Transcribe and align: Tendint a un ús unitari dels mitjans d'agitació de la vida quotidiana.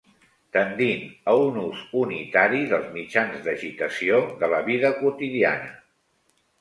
Tendint 0.55 1.03
a 1.33 1.35
un 1.41 1.59
ús 1.63 1.83
unitari 1.99 2.61
dels 2.71 2.87
mitjans 2.95 3.43
d'agitació 3.49 4.23
de 4.41 4.51
la 4.55 4.63
vida 4.71 4.93
quotidiana. 5.03 5.69